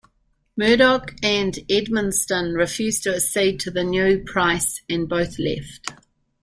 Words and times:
Murdoch 0.57 1.11
and 1.21 1.53
Edmiston 1.69 2.57
refused 2.57 3.03
to 3.03 3.15
accede 3.15 3.59
to 3.59 3.69
the 3.69 3.83
new 3.83 4.23
price 4.23 4.81
and 4.89 5.07
both 5.07 5.37
left. 5.37 5.93